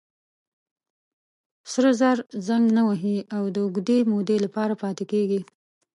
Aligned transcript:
سره 1.71 1.89
زر 1.99 2.17
زنګ 2.47 2.65
نه 2.77 2.81
وهي 2.87 3.17
او 3.35 3.43
د 3.55 3.57
اوږدې 3.63 3.97
مودې 4.11 4.37
لپاره 4.45 4.73
پاتې 4.83 5.03
کېږي. 5.11 5.41